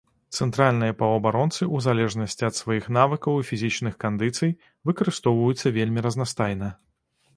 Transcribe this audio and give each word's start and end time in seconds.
Цэнтральныя 0.43 0.93
паўабаронцы, 1.01 1.67
у 1.79 1.81
залежнасці 1.87 2.47
ад 2.49 2.55
сваіх 2.61 2.85
навыкаў 2.97 3.37
і 3.41 3.47
фізічных 3.49 3.93
кандыцый, 4.07 4.57
выкарыстоўваюцца 4.91 5.77
вельмі 5.77 5.99
разнастайна. 6.07 6.69